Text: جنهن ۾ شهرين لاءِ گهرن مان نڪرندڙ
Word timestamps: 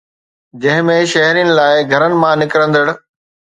جنهن 0.61 0.87
۾ 0.91 0.95
شهرين 1.11 1.53
لاءِ 1.59 1.77
گهرن 1.91 2.13
مان 2.21 2.43
نڪرندڙ 2.45 2.85